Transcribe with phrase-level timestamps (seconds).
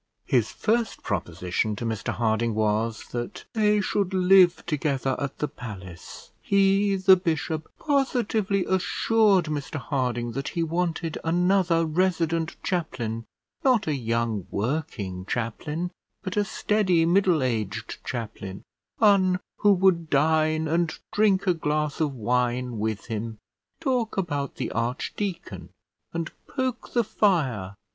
[0.25, 6.31] His first proposition to Mr Harding was, that they should live together at the palace.
[6.41, 13.25] He, the bishop, positively assured Mr Harding that he wanted another resident chaplain,
[13.63, 15.91] not a young working chaplain,
[16.23, 18.63] but a steady, middle aged chaplain;
[18.97, 23.37] one who would dine and drink a glass of wine with him,
[23.79, 25.69] talk about the archdeacon,
[26.11, 27.75] and poke the fire.